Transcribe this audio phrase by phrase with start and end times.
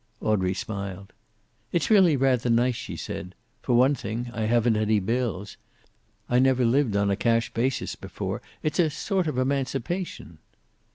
[0.19, 1.13] Audrey smiled.
[1.71, 3.35] "It's really rather nice," she said.
[3.61, 5.57] "For one thing, I haven't any bills.
[6.27, 8.41] I never lived on a cash basis before.
[8.63, 10.39] It's a sort of emancipation."